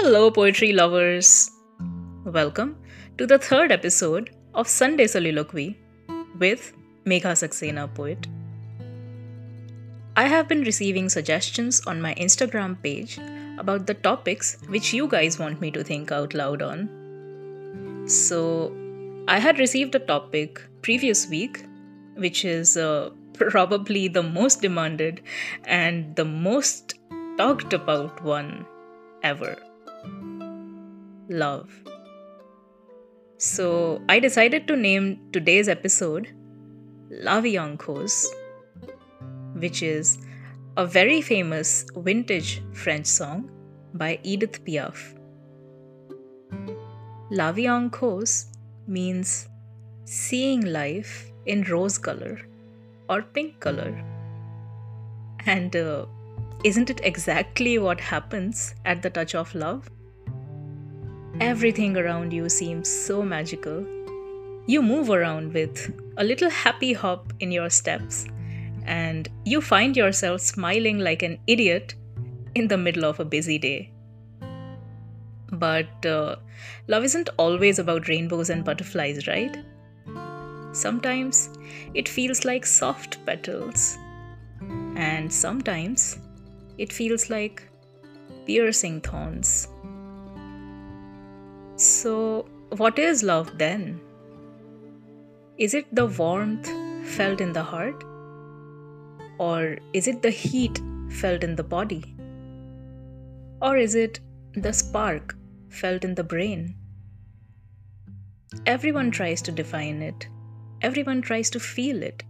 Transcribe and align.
Hello, 0.00 0.30
poetry 0.30 0.72
lovers. 0.72 1.50
Welcome 2.24 2.76
to 3.18 3.26
the 3.26 3.36
third 3.36 3.72
episode 3.72 4.30
of 4.54 4.68
Sunday 4.68 5.08
Soliloquy 5.08 5.76
with 6.38 6.72
Megha 7.04 7.32
Saxena, 7.40 7.92
poet. 7.92 8.28
I 10.16 10.28
have 10.28 10.46
been 10.46 10.62
receiving 10.62 11.08
suggestions 11.08 11.80
on 11.84 12.00
my 12.00 12.14
Instagram 12.14 12.80
page 12.80 13.18
about 13.58 13.88
the 13.88 13.94
topics 13.94 14.56
which 14.68 14.92
you 14.92 15.08
guys 15.08 15.36
want 15.36 15.60
me 15.60 15.72
to 15.72 15.82
think 15.82 16.12
out 16.12 16.32
loud 16.32 16.62
on. 16.62 18.04
So, 18.06 18.72
I 19.26 19.40
had 19.40 19.58
received 19.58 19.96
a 19.96 20.04
topic 20.14 20.62
previous 20.80 21.28
week, 21.28 21.64
which 22.14 22.44
is 22.44 22.76
uh, 22.76 23.10
probably 23.32 24.06
the 24.06 24.22
most 24.22 24.62
demanded 24.62 25.22
and 25.64 26.14
the 26.14 26.24
most 26.24 26.94
talked 27.36 27.72
about 27.72 28.22
one 28.22 28.64
ever 29.24 29.56
love. 31.28 31.70
So 33.36 34.02
I 34.08 34.18
decided 34.18 34.66
to 34.68 34.76
name 34.76 35.20
today's 35.32 35.68
episode 35.68 36.28
La 37.10 37.40
Vie 37.40 37.58
which 39.54 39.82
is 39.82 40.18
a 40.76 40.86
very 40.86 41.20
famous 41.20 41.86
vintage 41.96 42.62
French 42.72 43.06
song 43.06 43.50
by 43.94 44.18
Edith 44.22 44.64
Piaf. 44.64 45.14
La 47.30 47.52
Vie 47.52 47.88
means 48.86 49.48
seeing 50.04 50.60
life 50.62 51.30
in 51.46 51.62
rose 51.64 51.98
color 51.98 52.40
or 53.08 53.22
pink 53.22 53.60
color. 53.60 54.04
And 55.46 55.74
uh, 55.74 56.06
isn't 56.64 56.90
it 56.90 57.00
exactly 57.02 57.78
what 57.78 58.00
happens 58.00 58.74
at 58.84 59.02
the 59.02 59.10
touch 59.10 59.34
of 59.34 59.54
love? 59.54 59.88
Everything 61.40 61.96
around 61.96 62.32
you 62.32 62.48
seems 62.48 62.88
so 62.88 63.22
magical. 63.22 63.86
You 64.66 64.82
move 64.82 65.08
around 65.08 65.52
with 65.52 65.94
a 66.16 66.24
little 66.24 66.50
happy 66.50 66.92
hop 66.92 67.32
in 67.38 67.52
your 67.52 67.70
steps, 67.70 68.26
and 68.84 69.28
you 69.44 69.60
find 69.60 69.96
yourself 69.96 70.40
smiling 70.40 70.98
like 70.98 71.22
an 71.22 71.38
idiot 71.46 71.94
in 72.56 72.66
the 72.66 72.76
middle 72.76 73.04
of 73.04 73.20
a 73.20 73.24
busy 73.24 73.56
day. 73.56 73.92
But 75.52 76.04
uh, 76.04 76.36
love 76.88 77.04
isn't 77.04 77.30
always 77.36 77.78
about 77.78 78.08
rainbows 78.08 78.50
and 78.50 78.64
butterflies, 78.64 79.28
right? 79.28 79.56
Sometimes 80.72 81.50
it 81.94 82.08
feels 82.08 82.44
like 82.44 82.66
soft 82.66 83.24
petals, 83.24 83.96
and 84.96 85.32
sometimes 85.32 86.18
it 86.78 86.92
feels 86.92 87.30
like 87.30 87.62
piercing 88.44 89.00
thorns. 89.00 89.68
So, 91.78 92.44
what 92.76 92.98
is 92.98 93.22
love 93.22 93.56
then? 93.56 94.00
Is 95.58 95.74
it 95.74 95.86
the 95.94 96.06
warmth 96.06 96.68
felt 97.06 97.40
in 97.40 97.52
the 97.52 97.62
heart? 97.62 98.02
Or 99.38 99.78
is 99.92 100.08
it 100.08 100.20
the 100.20 100.30
heat 100.30 100.80
felt 101.08 101.44
in 101.44 101.54
the 101.54 101.62
body? 101.62 102.16
Or 103.62 103.76
is 103.76 103.94
it 103.94 104.18
the 104.54 104.72
spark 104.72 105.36
felt 105.68 106.02
in 106.02 106.16
the 106.16 106.24
brain? 106.24 106.74
Everyone 108.66 109.12
tries 109.12 109.40
to 109.42 109.52
define 109.52 110.02
it. 110.02 110.26
Everyone 110.82 111.22
tries 111.22 111.48
to 111.50 111.60
feel 111.60 112.02
it. 112.02 112.24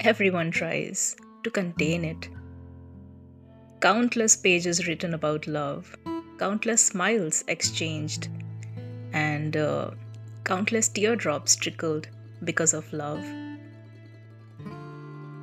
Everyone 0.00 0.50
tries 0.50 1.16
to 1.42 1.50
contain 1.50 2.04
it. 2.04 2.28
Countless 3.80 4.36
pages 4.36 4.86
written 4.86 5.14
about 5.14 5.46
love, 5.46 5.96
countless 6.38 6.84
smiles 6.84 7.44
exchanged, 7.48 8.28
and 9.12 9.56
uh, 9.56 9.90
countless 10.44 10.88
teardrops 10.88 11.56
trickled 11.56 12.08
because 12.44 12.74
of 12.74 12.92
love. 12.92 13.24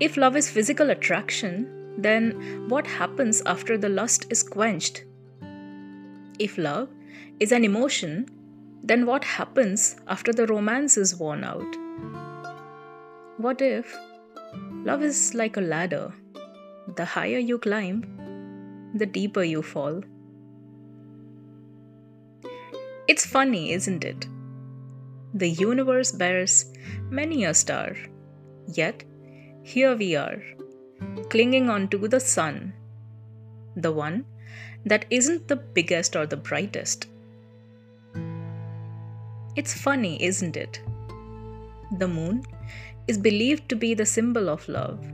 If 0.00 0.16
love 0.16 0.36
is 0.36 0.50
physical 0.50 0.90
attraction, 0.90 1.94
then 1.98 2.68
what 2.68 2.86
happens 2.86 3.42
after 3.46 3.78
the 3.78 3.88
lust 3.88 4.26
is 4.30 4.42
quenched? 4.42 5.04
If 6.38 6.58
love 6.58 6.88
is 7.40 7.52
an 7.52 7.64
emotion, 7.64 8.26
then 8.82 9.06
what 9.06 9.24
happens 9.24 9.96
after 10.08 10.32
the 10.32 10.46
romance 10.46 10.96
is 10.96 11.16
worn 11.16 11.44
out? 11.44 11.76
What 13.38 13.62
if 13.62 13.96
love 14.84 15.02
is 15.02 15.34
like 15.34 15.56
a 15.56 15.60
ladder? 15.60 16.12
The 16.96 17.04
higher 17.04 17.38
you 17.38 17.58
climb, 17.58 18.92
the 18.94 19.06
deeper 19.06 19.42
you 19.42 19.62
fall. 19.62 20.02
It's 23.06 23.26
funny, 23.26 23.72
isn't 23.72 24.02
it? 24.02 24.26
The 25.34 25.48
universe 25.48 26.10
bears 26.12 26.72
many 27.10 27.44
a 27.44 27.52
star, 27.52 27.96
yet 28.66 29.04
here 29.62 29.94
we 29.94 30.16
are, 30.16 30.42
clinging 31.28 31.68
onto 31.68 32.08
the 32.08 32.20
sun, 32.20 32.72
the 33.76 33.92
one 33.92 34.24
that 34.86 35.04
isn't 35.10 35.48
the 35.48 35.56
biggest 35.56 36.16
or 36.16 36.26
the 36.26 36.36
brightest. 36.36 37.08
It's 39.56 39.74
funny, 39.74 40.22
isn't 40.22 40.56
it? 40.56 40.80
The 41.98 42.08
moon 42.08 42.44
is 43.06 43.18
believed 43.18 43.68
to 43.68 43.76
be 43.76 43.92
the 43.92 44.06
symbol 44.06 44.48
of 44.48 44.66
love, 44.66 45.04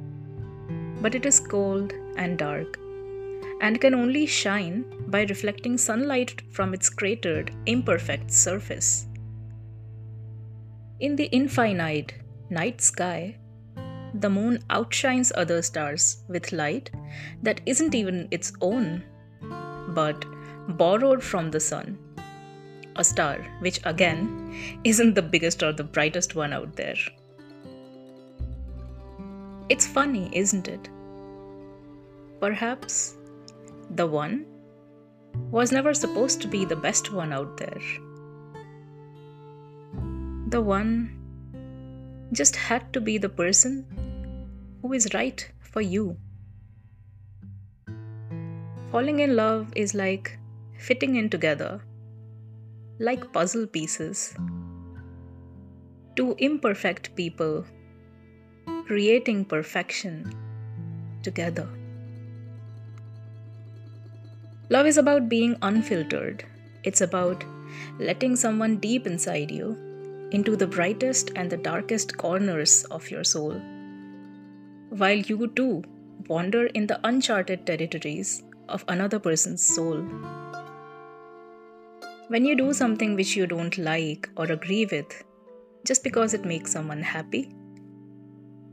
but 1.03 1.17
it 1.17 1.27
is 1.27 1.41
cold 1.41 1.93
and 2.17 2.39
dark 2.39 2.79
and 3.61 3.81
can 3.81 3.95
only 3.95 4.27
shine 4.27 4.85
by 5.09 5.23
reflecting 5.25 5.77
sunlight 5.77 6.43
from 6.51 6.75
its 6.75 6.89
cratered, 6.89 7.55
imperfect 7.67 8.31
surface. 8.33 9.07
In 11.01 11.17
the 11.17 11.27
infinite 11.27 12.15
night 12.51 12.81
sky, 12.81 13.37
the 14.15 14.31
moon 14.31 14.63
outshines 14.71 15.33
other 15.37 15.63
stars 15.63 16.25
with 16.29 16.53
light 16.53 16.91
that 17.43 17.61
isn't 17.67 17.95
even 17.95 18.29
its 18.31 18.53
own, 18.61 19.03
but 19.89 20.25
borrowed 20.77 21.23
from 21.23 21.51
the 21.51 21.61
sun. 21.61 21.99
A 22.97 23.05
star 23.05 23.39
which, 23.61 23.81
again, 23.85 24.81
isn't 24.85 25.15
the 25.15 25.23
biggest 25.23 25.63
or 25.63 25.73
the 25.73 25.85
brightest 25.85 26.35
one 26.35 26.53
out 26.53 26.75
there. 26.77 26.97
It's 29.69 29.87
funny, 29.87 30.29
isn't 30.33 30.67
it? 30.67 30.89
Perhaps 32.41 33.17
the 33.91 34.07
one 34.07 34.47
was 35.51 35.73
never 35.73 35.93
supposed 35.95 36.41
to 36.43 36.49
be 36.49 36.65
the 36.65 36.77
best 36.77 37.13
one 37.13 37.33
out 37.33 37.57
there. 37.57 37.81
The 40.49 40.61
one 40.61 41.17
just 42.33 42.57
had 42.57 42.93
to 42.93 43.01
be 43.01 43.19
the 43.19 43.29
person 43.29 43.85
who 44.83 44.93
is 44.93 45.13
right 45.15 45.51
for 45.61 45.81
you. 45.81 46.17
Falling 48.91 49.21
in 49.21 49.37
love 49.37 49.73
is 49.77 49.95
like 49.95 50.39
fitting 50.79 51.17
in 51.17 51.31
together, 51.31 51.81
like 52.99 53.33
puzzle 53.33 53.67
pieces. 53.67 54.35
Two 56.17 56.35
imperfect 56.39 57.15
people 57.15 57.65
creating 58.87 59.45
perfection 59.45 60.33
together. 61.23 61.69
Love 64.73 64.87
is 64.87 64.99
about 64.99 65.29
being 65.29 65.57
unfiltered. 65.63 66.45
It's 66.85 67.01
about 67.01 67.43
letting 67.99 68.37
someone 68.37 68.77
deep 68.77 69.05
inside 69.05 69.51
you 69.51 69.77
into 70.31 70.55
the 70.55 70.69
brightest 70.69 71.33
and 71.35 71.51
the 71.51 71.57
darkest 71.57 72.17
corners 72.17 72.85
of 72.85 73.11
your 73.11 73.25
soul. 73.25 73.55
While 74.91 75.17
you 75.17 75.49
too 75.57 75.83
wander 76.29 76.67
in 76.67 76.87
the 76.87 77.01
uncharted 77.03 77.67
territories 77.67 78.45
of 78.69 78.85
another 78.87 79.19
person's 79.19 79.61
soul. 79.61 80.03
When 82.29 82.45
you 82.45 82.55
do 82.55 82.73
something 82.73 83.17
which 83.17 83.35
you 83.35 83.49
don't 83.49 83.77
like 83.77 84.31
or 84.37 84.45
agree 84.45 84.87
with, 84.87 85.25
just 85.85 86.05
because 86.05 86.33
it 86.33 86.45
makes 86.45 86.71
someone 86.71 87.03
happy. 87.03 87.53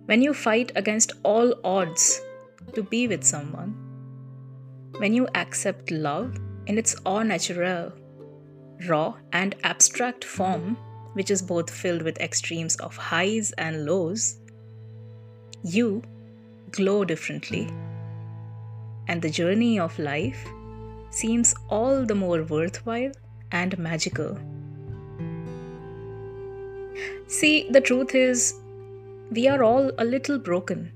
When 0.06 0.22
you 0.22 0.36
fight 0.36 0.72
against 0.76 1.14
all 1.24 1.56
odds 1.64 2.22
to 2.76 2.84
be 2.84 3.08
with 3.08 3.24
someone 3.24 3.87
when 5.00 5.14
you 5.14 5.28
accept 5.36 5.92
love 5.92 6.36
in 6.66 6.78
its 6.78 6.96
all 7.06 7.24
natural, 7.24 7.94
raw 8.88 9.16
and 9.32 9.56
abstract 9.64 10.24
form, 10.24 10.76
which 11.14 11.30
is 11.30 11.42
both 11.42 11.70
filled 11.70 12.02
with 12.02 12.20
extremes 12.20 12.76
of 12.78 12.98
highs 12.98 13.52
and 13.54 13.86
lows, 13.86 14.38
you 15.64 16.02
glow 16.72 17.06
differently. 17.06 17.68
And 19.08 19.22
the 19.22 19.30
journey 19.30 19.80
of 19.80 19.98
life 20.00 20.48
seems 21.12 21.54
all 21.70 22.06
the 22.06 22.16
more 22.16 22.44
worthwhile 22.44 23.12
and 23.52 23.78
magical. 23.78 24.38
See, 27.28 27.68
the 27.70 27.82
truth 27.82 28.16
is, 28.16 28.56
we 29.32 29.48
are 29.48 29.64
all 29.64 29.92
a 29.98 30.06
little 30.06 30.40
broken. 30.40 30.92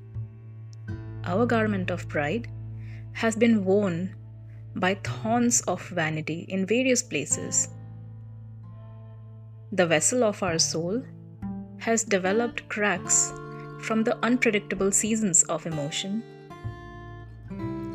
Our 1.24 1.45
garment 1.45 1.92
of 1.92 2.07
pride 2.09 2.47
has 3.13 3.35
been 3.35 3.65
worn 3.65 4.15
by 4.75 4.95
thorns 4.95 5.61
of 5.61 5.81
vanity 5.89 6.45
in 6.49 6.65
various 6.65 7.03
places. 7.03 7.69
The 9.71 9.87
vessel 9.87 10.23
of 10.23 10.41
our 10.43 10.59
soul 10.59 11.03
has 11.77 12.03
developed 12.03 12.67
cracks 12.69 13.31
from 13.81 14.03
the 14.03 14.17
unpredictable 14.23 14.91
seasons 14.91 15.43
of 15.43 15.65
emotion. 15.65 16.23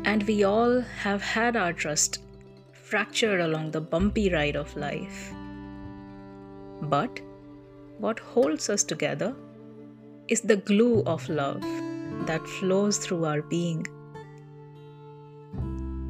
And 0.05 0.23
we 0.23 0.43
all 0.43 0.81
have 0.81 1.21
had 1.21 1.55
our 1.55 1.73
trust 1.73 2.19
fractured 2.71 3.41
along 3.41 3.71
the 3.71 3.81
bumpy 3.81 4.31
ride 4.31 4.55
of 4.55 4.75
life. 4.75 5.33
But 6.81 7.19
what 7.97 8.19
holds 8.19 8.69
us 8.69 8.83
together 8.83 9.35
is 10.27 10.41
the 10.41 10.57
glue 10.57 11.03
of 11.03 11.27
love 11.29 11.61
that 12.25 12.47
flows 12.47 12.97
through 12.97 13.25
our 13.25 13.41
being. 13.41 13.85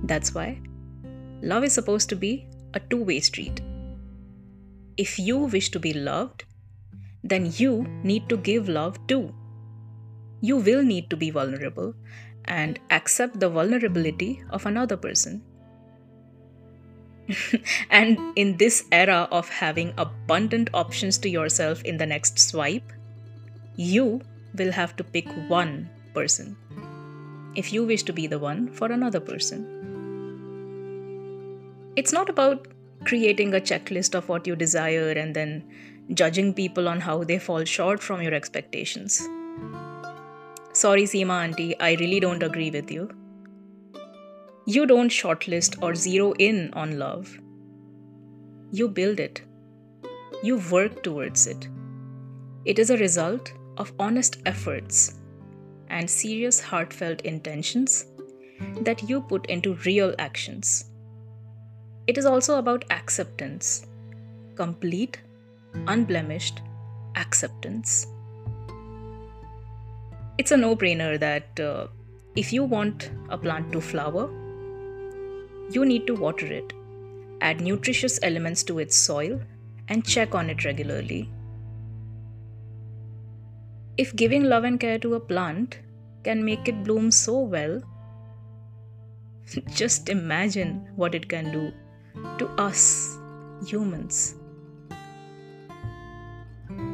That's 0.04 0.34
why 0.34 0.60
love 1.42 1.64
is 1.64 1.74
supposed 1.74 2.10
to 2.10 2.16
be 2.16 2.48
a 2.74 2.80
two 2.80 3.04
way 3.04 3.20
street. 3.20 3.62
If 4.98 5.20
you 5.20 5.38
wish 5.38 5.70
to 5.72 5.80
be 5.80 5.94
loved, 5.94 6.46
then 7.24 7.52
you 7.58 7.86
need 8.04 8.30
to 8.30 8.38
give 8.38 8.70
love 8.70 9.06
too. 9.08 9.34
You 10.42 10.58
will 10.58 10.84
need 10.84 11.10
to 11.10 11.18
be 11.18 11.30
vulnerable 11.30 11.94
and 12.46 12.80
accept 12.90 13.40
the 13.40 13.50
vulnerability 13.50 14.42
of 14.50 14.66
another 14.66 14.98
person. 14.98 15.44
and 17.90 18.18
in 18.36 18.56
this 18.58 18.86
era 18.92 19.28
of 19.32 19.50
having 19.50 19.94
abundant 19.98 20.70
options 20.74 21.18
to 21.20 21.30
yourself 21.30 21.84
in 21.84 21.98
the 21.98 22.06
next 22.06 22.40
swipe, 22.40 22.94
you 23.76 24.22
will 24.56 24.72
have 24.72 24.96
to 24.96 25.04
pick 25.04 25.28
one 25.50 25.90
person 26.14 26.56
if 27.58 27.74
you 27.74 27.84
wish 27.84 28.04
to 28.04 28.14
be 28.14 28.28
the 28.28 28.40
one 28.40 28.72
for 28.72 28.92
another 28.92 29.20
person. 29.20 29.66
It's 31.96 32.14
not 32.14 32.30
about 32.30 32.68
creating 33.06 33.54
a 33.56 33.60
checklist 33.60 34.14
of 34.16 34.30
what 34.30 34.46
you 34.46 34.56
desire 34.56 35.10
and 35.12 35.36
then 35.36 35.64
judging 36.14 36.54
people 36.54 36.88
on 36.88 37.02
how 37.02 37.24
they 37.24 37.40
fall 37.40 37.64
short 37.66 38.02
from 38.02 38.22
your 38.22 38.34
expectations. 38.34 39.20
Sorry, 40.74 41.04
Seema 41.04 41.44
Auntie, 41.44 41.80
I 41.80 41.96
really 41.96 42.20
don't 42.20 42.44
agree 42.44 42.70
with 42.70 42.92
you. 42.92 43.10
You 44.68 44.86
don't 44.86 45.10
shortlist 45.10 45.82
or 45.82 45.96
zero 45.96 46.34
in 46.34 46.72
on 46.74 47.00
love. 47.00 47.40
You 48.72 48.88
build 48.88 49.20
it. 49.20 49.42
You 50.44 50.62
work 50.72 51.02
towards 51.02 51.48
it. 51.48 51.68
It 52.66 52.78
is 52.78 52.92
a 52.92 52.98
result 52.98 53.54
of 53.78 53.94
honest 53.98 54.38
efforts 54.46 55.16
and 55.90 56.10
serious 56.10 56.60
heartfelt 56.60 57.22
intentions 57.22 58.06
that 58.82 59.08
you 59.10 59.22
put 59.22 59.46
into 59.48 59.76
real 59.86 60.14
actions. 60.20 60.86
It 62.08 62.18
is 62.18 62.26
also 62.26 62.58
about 62.58 62.86
acceptance, 62.90 63.86
complete, 64.56 65.22
unblemished 65.88 66.62
acceptance. 67.16 68.08
It's 70.38 70.52
a 70.52 70.58
no 70.58 70.76
brainer 70.76 71.20
that 71.20 71.60
uh, 71.60 71.88
if 72.36 72.54
you 72.54 72.64
want 72.64 73.10
a 73.30 73.38
plant 73.38 73.72
to 73.72 73.82
flower, 73.82 74.30
you 75.72 75.86
need 75.86 76.08
to 76.08 76.16
water 76.16 76.46
it, 76.46 76.74
add 77.42 77.62
nutritious 77.62 78.20
elements 78.24 78.64
to 78.64 78.80
its 78.80 78.96
soil, 78.96 79.42
and 79.90 80.06
check 80.06 80.36
on 80.36 80.50
it 80.50 80.64
regularly. 80.64 81.30
If 83.98 84.16
giving 84.16 84.44
love 84.44 84.64
and 84.64 84.80
care 84.80 85.00
to 85.00 85.16
a 85.16 85.20
plant 85.20 85.80
can 86.24 86.46
make 86.46 86.68
it 86.68 86.84
bloom 86.84 87.10
so 87.10 87.40
well, 87.40 87.82
just 89.74 90.10
imagine 90.10 90.88
what 90.96 91.16
it 91.16 91.28
can 91.28 91.52
do 91.52 91.74
to 92.38 92.48
us 92.62 93.18
humans. 93.66 94.36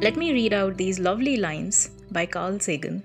Let 0.00 0.16
me 0.16 0.32
read 0.32 0.54
out 0.54 0.78
these 0.78 0.98
lovely 0.98 1.36
lines 1.36 1.90
by 2.10 2.24
Carl 2.24 2.58
Sagan. 2.58 3.04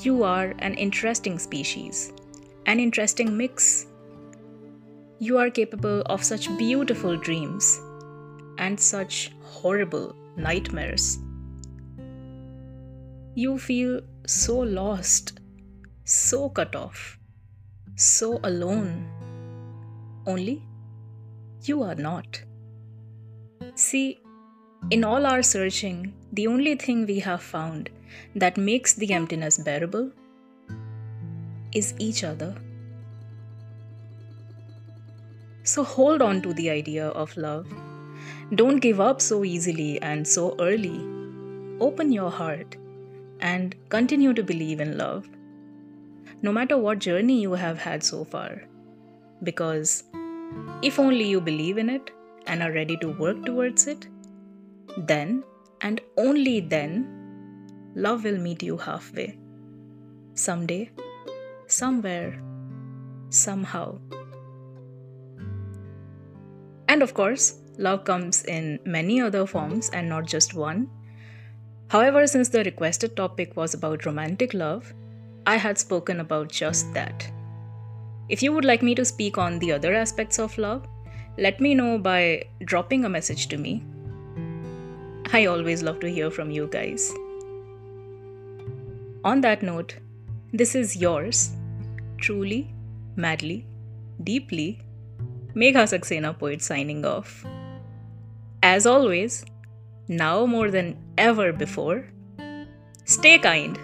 You 0.00 0.24
are 0.24 0.54
an 0.60 0.74
interesting 0.74 1.38
species, 1.38 2.12
an 2.66 2.80
interesting 2.80 3.36
mix. 3.36 3.86
You 5.18 5.36
are 5.36 5.50
capable 5.50 6.02
of 6.06 6.24
such 6.24 6.56
beautiful 6.56 7.16
dreams 7.16 7.78
and 8.56 8.80
such 8.80 9.32
horrible 9.42 10.14
nightmares. 10.36 11.18
You 13.38 13.56
feel 13.56 14.00
so 14.26 14.58
lost, 14.58 15.38
so 16.04 16.48
cut 16.48 16.74
off, 16.74 17.20
so 17.94 18.40
alone. 18.42 19.06
Only 20.26 20.60
you 21.62 21.84
are 21.84 21.94
not. 21.94 22.40
See, 23.76 24.18
in 24.90 25.04
all 25.04 25.24
our 25.24 25.44
searching, 25.44 26.14
the 26.32 26.48
only 26.48 26.74
thing 26.74 27.06
we 27.06 27.20
have 27.20 27.40
found 27.40 27.90
that 28.34 28.56
makes 28.56 28.94
the 28.94 29.12
emptiness 29.12 29.56
bearable 29.58 30.10
is 31.72 31.94
each 32.00 32.24
other. 32.24 32.56
So 35.62 35.84
hold 35.84 36.22
on 36.22 36.42
to 36.42 36.52
the 36.52 36.70
idea 36.70 37.06
of 37.06 37.36
love. 37.36 37.72
Don't 38.56 38.80
give 38.80 39.00
up 39.00 39.20
so 39.20 39.44
easily 39.44 40.02
and 40.02 40.26
so 40.26 40.56
early. 40.58 40.98
Open 41.78 42.10
your 42.10 42.32
heart 42.32 42.76
and 43.40 43.74
continue 43.88 44.32
to 44.34 44.42
believe 44.42 44.80
in 44.80 44.98
love, 44.98 45.28
no 46.42 46.52
matter 46.52 46.78
what 46.78 46.98
journey 46.98 47.40
you 47.40 47.52
have 47.52 47.78
had 47.78 48.02
so 48.02 48.24
far. 48.24 48.62
Because 49.42 50.04
if 50.82 50.98
only 50.98 51.28
you 51.28 51.40
believe 51.40 51.78
in 51.78 51.88
it 51.90 52.10
and 52.46 52.62
are 52.62 52.72
ready 52.72 52.96
to 52.98 53.08
work 53.08 53.44
towards 53.44 53.86
it, 53.86 54.08
then 54.96 55.44
and 55.80 56.00
only 56.16 56.60
then 56.60 57.06
love 57.94 58.24
will 58.24 58.38
meet 58.38 58.62
you 58.62 58.76
halfway. 58.76 59.38
Someday, 60.34 60.90
somewhere, 61.66 62.40
somehow. 63.28 63.98
And 66.88 67.02
of 67.02 67.14
course, 67.14 67.60
love 67.76 68.04
comes 68.04 68.44
in 68.44 68.78
many 68.84 69.20
other 69.20 69.46
forms 69.46 69.90
and 69.90 70.08
not 70.08 70.26
just 70.26 70.54
one. 70.54 70.90
However, 71.88 72.26
since 72.26 72.50
the 72.50 72.64
requested 72.64 73.16
topic 73.16 73.56
was 73.56 73.74
about 73.74 74.04
romantic 74.04 74.52
love, 74.52 74.92
I 75.46 75.56
had 75.56 75.78
spoken 75.78 76.20
about 76.20 76.50
just 76.50 76.92
that. 76.92 77.30
If 78.28 78.42
you 78.42 78.52
would 78.52 78.66
like 78.66 78.82
me 78.82 78.94
to 78.94 79.04
speak 79.06 79.38
on 79.38 79.58
the 79.58 79.72
other 79.72 79.94
aspects 79.94 80.38
of 80.38 80.58
love, 80.58 80.86
let 81.38 81.60
me 81.60 81.74
know 81.74 81.98
by 81.98 82.44
dropping 82.64 83.04
a 83.04 83.08
message 83.08 83.46
to 83.48 83.56
me. 83.56 83.82
I 85.32 85.46
always 85.46 85.82
love 85.82 86.00
to 86.00 86.10
hear 86.10 86.30
from 86.30 86.50
you 86.50 86.68
guys. 86.70 87.12
On 89.24 89.40
that 89.40 89.62
note, 89.62 89.96
this 90.52 90.74
is 90.74 90.96
yours, 90.96 91.52
truly, 92.18 92.70
madly, 93.16 93.66
deeply, 94.22 94.80
Megha 95.54 95.84
Saxena 95.92 96.38
poet 96.38 96.60
signing 96.60 97.04
off. 97.04 97.44
As 98.62 98.86
always, 98.86 99.44
now 100.08 100.46
more 100.46 100.70
than 100.70 100.96
ever 101.16 101.52
before, 101.52 102.04
stay 103.04 103.38
kind. 103.38 103.78